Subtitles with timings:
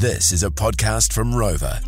[0.00, 1.78] This is a podcast from Rova.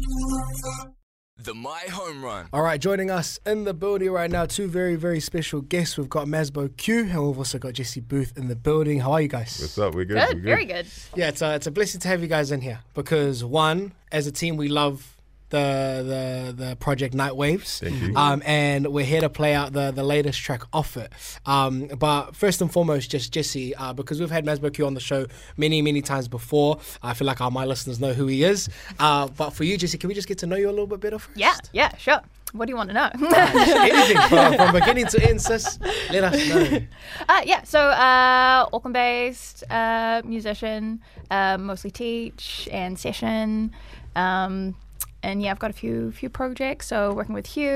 [1.39, 2.47] The Mai Home Run.
[2.53, 5.97] All right, joining us in the building right now, two very, very special guests.
[5.97, 9.01] We've got Mazbou Q and we've also got Jessie Booth in the building.
[9.01, 9.59] How are you guys?
[9.59, 9.95] What's up?
[9.95, 10.29] We're good.
[10.29, 10.87] Good, We're very good.
[11.17, 14.27] Yeah, it's a, it's a blessing to have you guys in here because one, as
[14.27, 15.17] a team, we love
[15.53, 17.79] the the the project Nightwaves.
[17.79, 18.17] Thank you.
[18.17, 21.13] Um, and we're here to play out the the latest track off it.
[21.47, 25.01] Um, but first and foremost, just Jessie, uh, because we've had Mazbou Q on the
[25.01, 25.27] show
[25.57, 26.81] many many times before.
[27.03, 28.69] I feel like all my listeners know who he is.
[28.99, 31.01] Uh, but for you, Jessie, can we just get to know you a little bit
[31.01, 31.39] better first?
[31.39, 32.21] Yeah, yeah, sure.
[32.53, 33.11] What do you want to know?
[33.15, 35.79] Anything from, from beginning to end, sis.
[36.11, 36.81] Let us know.
[37.29, 41.01] uh, yeah, so uh, Auckland based uh, musician,
[41.31, 43.73] uh, mostly teach and session.
[44.15, 44.75] Um,
[45.23, 46.87] and yeah, I've got a few few projects.
[46.89, 47.69] So working with Q,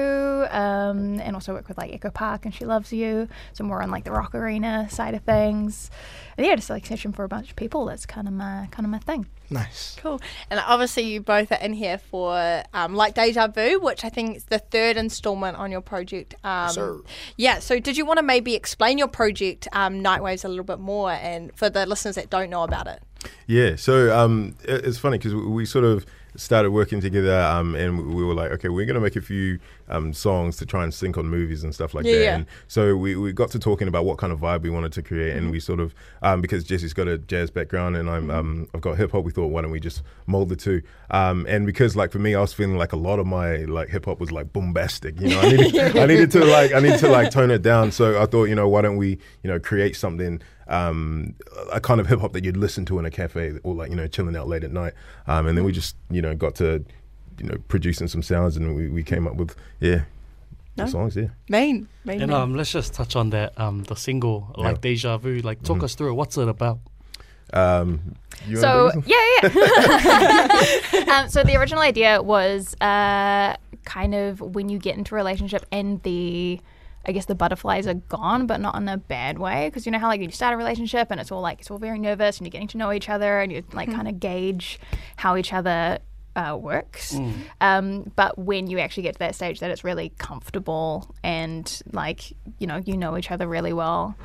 [0.51, 3.29] um, and also work with like Echo Park and She Loves You.
[3.53, 5.91] So more on like the rock arena side of things.
[6.37, 7.85] And yeah, just like session for a bunch of people.
[7.87, 9.27] That's kind of my kind of my thing.
[9.49, 9.97] Nice.
[10.01, 10.21] Cool.
[10.51, 14.37] And obviously, you both are in here for um, like Deja Vu, which I think
[14.37, 16.35] is the third installment on your project.
[16.43, 17.01] Um, sir.
[17.37, 17.61] Yeah.
[17.61, 21.13] So, did you want to maybe explain your project, um, Nightwaves, a little bit more,
[21.13, 23.03] and for the listeners that don't know about it?
[23.47, 23.77] Yeah.
[23.77, 26.05] So um, it- it's funny because we sort of
[26.37, 30.13] started working together, um, and we were like, okay, we're gonna make a few um,
[30.13, 32.23] songs to try and sync on movies and stuff like Yeah, that.
[32.23, 32.35] yeah.
[32.37, 35.03] And so we, we got to talking about what kind of vibe we wanted to
[35.03, 35.39] create, Mm-hmm.
[35.39, 38.81] and we sort of um, because Jessie's got a jazz background and I'm um, I've
[38.81, 39.25] got hip hop.
[39.25, 40.83] We thought, why don't we just mold the two?
[41.11, 43.89] Um, and because like for me, I was feeling like a lot of my like
[43.89, 45.21] hip hop was like bombastic.
[45.21, 47.93] You know, I needed, I needed to like I needed to like tone it down.
[47.93, 49.11] So I thought, you know, why don't we
[49.43, 51.35] you know create something um,
[51.73, 53.97] a kind of hip hop that you'd listen to in a cafe or like you
[53.97, 54.95] know chilling out late at night.
[55.27, 56.85] Um, and then we just you know got to
[57.39, 60.03] you know producing some sounds and we, we came up with yeah
[60.77, 60.91] the No.
[60.91, 61.29] songs yeah.
[61.49, 62.21] Main, main.
[62.23, 62.41] And main.
[62.41, 64.65] um, let's just touch on that um, the single Yeah.
[64.65, 65.41] like Deja Vu.
[65.41, 65.85] Like, talk Mhm.
[65.85, 66.15] us through it.
[66.15, 66.79] What's it about?
[67.53, 68.17] Um,
[68.47, 69.55] you so wanna do this
[70.93, 71.15] yeah, yeah.
[71.23, 75.65] um, so the original idea was uh, kind of when you get into a relationship
[75.71, 76.61] and the
[77.07, 79.69] I guess the butterflies are gone, but not in a bad way.
[79.69, 81.79] Because you know how like you start a relationship and it's all like it's all
[81.79, 84.81] very nervous and you're getting to know each other and you like kind of gauge
[85.17, 85.99] how each other
[86.35, 87.15] uh, works.
[87.61, 92.33] Um, but when you actually get to that stage that it's really comfortable and like
[92.59, 94.17] you know you know each other really well.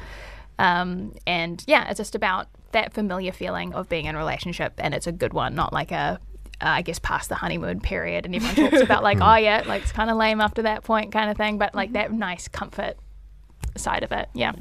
[0.59, 4.93] Um, and yeah, it's just about that familiar feeling of being in a relationship, and
[4.93, 6.19] it's a good one, not like a,
[6.61, 8.25] uh, I guess, past the honeymoon period.
[8.25, 11.11] And everyone talks about like, oh yeah, like it's kind of lame after that point,
[11.11, 11.57] kind of thing.
[11.57, 12.97] But like that nice comfort
[13.77, 14.51] side of it, yeah.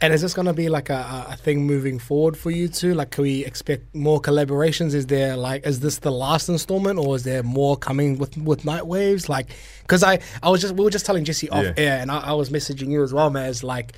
[0.00, 2.94] And is this going to be like a, a thing moving forward for you too?
[2.94, 4.94] Like, can we expect more collaborations?
[4.94, 8.62] Is there like, is this the last installment, or is there more coming with with
[8.62, 9.28] Nightwaves?
[9.28, 9.48] Like,
[9.82, 11.72] because I I was just we were just telling Jessie off Yeah.
[11.76, 13.48] air, and I, I was messaging you as well, man.
[13.50, 13.92] It's like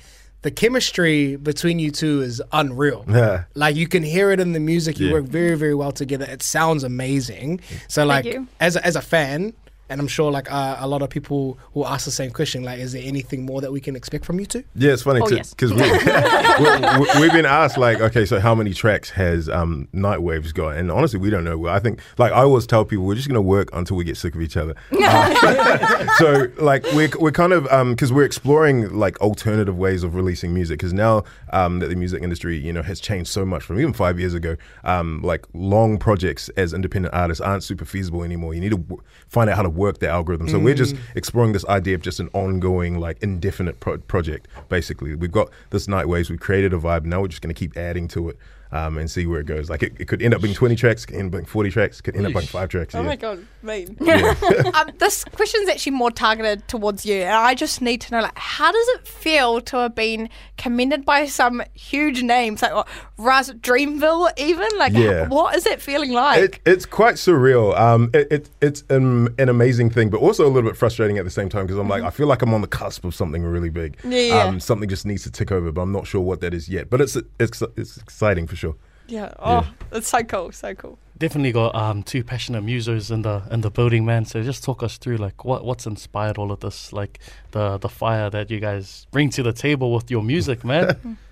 [0.45, 3.03] the chemistry between you two is unreal.
[3.09, 3.45] Yeah.
[3.55, 4.99] Like you can hear it in the music.
[4.99, 5.13] You Yeah.
[5.13, 6.25] work very very well together.
[6.29, 7.61] It sounds amazing.
[7.87, 8.47] So like you.
[8.59, 9.53] as a, as a fan.
[9.89, 12.63] And I'm sure, like uh, a lot of people will ask the same question.
[12.63, 14.63] Like, is there anything more that we can expect from you two?
[14.75, 15.53] Yeah, it's funny Oh, yes.
[15.53, 20.53] because we, we, we've been asked like, okay, so how many tracks has um, Nightwaves
[20.53, 20.77] got?
[20.77, 21.67] And honestly, we don't know.
[21.67, 24.35] I think like I always tell people, we're just gonna work until we get sick
[24.35, 24.75] of each other.
[25.07, 30.53] Uh, so like we're we're kind of because we're exploring like alternative ways of releasing
[30.53, 31.23] music because now
[31.53, 34.33] um, that the music industry you know has changed so much from even five years
[34.33, 34.55] ago.
[34.83, 38.53] Um, like long projects as independent artists aren't super feasible anymore.
[38.55, 40.49] You need to w- find out how to work the algorithm.
[40.49, 40.99] So we're just mm.
[41.15, 44.47] exploring this idea of just an ongoing like indefinite pro- project.
[44.69, 46.29] Basically, we've got this Nightwaves.
[46.29, 47.05] We've created a vibe.
[47.05, 48.37] Now we're just going to keep adding to it.
[48.75, 49.69] Um, and see where it goes.
[49.69, 52.01] Like it, it could end up being 20 tracks, could end up being 40 tracks,
[52.01, 52.93] could end up being five tracks.
[52.93, 53.07] Oh yeah.
[53.07, 53.97] my god, mean.
[54.01, 54.35] Yeah.
[54.73, 58.37] um, this question's actually more targeted towards you, and I just need to know, like,
[58.37, 62.87] how does it feel to have been commended by some huge names, like what,
[63.17, 64.67] Raz Dreamville, even?
[64.77, 65.27] Like, Yeah.
[65.29, 66.43] what is it feeling like?
[66.43, 67.77] It, it's quite surreal.
[67.79, 71.23] Um, it, it, it's an, an amazing thing, but also a little bit frustrating at
[71.23, 73.43] the same time because I'm like, I feel like I'm on the cusp of something
[73.43, 73.97] really big.
[73.99, 74.11] Mm-hmm.
[74.11, 74.43] Yeah, yeah.
[74.43, 76.89] Um, something just needs to tick over, but I'm not sure what that is yet.
[76.89, 78.64] But it's it's, it's exciting for sure.
[79.07, 79.33] Yeah.
[79.37, 80.97] Oh, it's so cool, so cool.
[81.17, 84.25] Definitely got um, two passionate musos in the in the building, man.
[84.25, 87.19] So just talk us through like what what's inspired all of this, like
[87.51, 91.17] the the fire that you guys bring to the table with your music, man.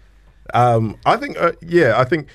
[0.53, 2.27] Um, I think, uh, yeah, I think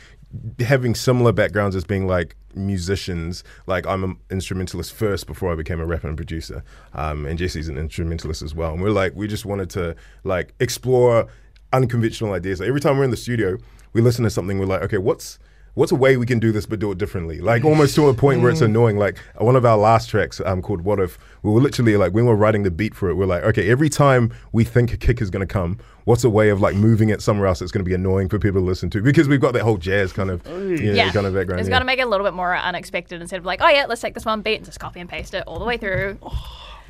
[0.61, 5.81] having similar backgrounds as being like musicians, like I'm an instrumentalist first before I became
[5.81, 6.63] a rapper and producer,
[6.95, 8.73] um, and Jessie's an instrumentalist as well.
[8.73, 11.29] And we're like, we just wanted to like explore
[11.73, 12.61] unconventional ideas.
[12.61, 13.59] Like every time we're in the studio,
[13.93, 14.59] we listen to something.
[14.59, 15.39] We're like, okay, what's
[15.75, 17.41] what's a way we can do this but do it differently?
[17.41, 18.99] Like almost to a point where it's annoying.
[18.99, 22.25] Like one of our last tracks, um, called "What If," we were literally like when
[22.25, 24.97] we we're writing the beat for it, we're like, okay, every time we think a
[24.97, 27.71] kick is going to come, what's a way of like moving it somewhere else that's
[27.71, 29.01] going to be annoying for people to listen to?
[29.01, 31.61] Because we've got that whole jazz kind of, you know, yeah, kind of background.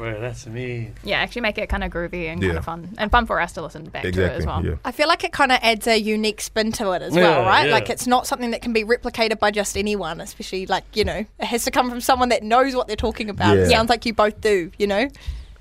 [0.00, 0.28] It's yeah.
[0.28, 0.62] got to make it a little bit more unexpected instead of like, yeah, let's take
[0.62, 0.78] this one beat and just copy and paste it all the way through.
[0.78, 0.90] Bro, that's me.
[1.04, 3.52] Yeah, actually make it kind of groovy and kind of fun and fun for us
[3.52, 4.64] to listen back to it as well.
[4.64, 4.74] Yeah.
[4.84, 7.42] I feel like it kind of adds a unique spin to it as Yeah, well,
[7.46, 7.66] right?
[7.66, 7.72] yeah.
[7.74, 11.24] Like it's not something that can be replicated by just anyone, especially like, you know,
[11.38, 13.56] it has to come from someone that knows what they're talking about.
[13.56, 13.76] It Yeah.
[13.76, 15.08] sounds like you both do, you know?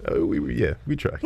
[0.10, 1.10] Uh, we, we, yeah, we try.
[1.12, 1.18] All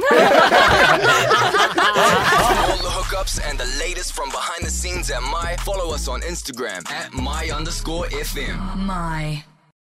[2.77, 5.57] the hookups and the latest from behind the scenes at Mai.
[5.59, 8.77] Follow us on Instagram at Mai underscore FM.
[8.77, 9.43] Mai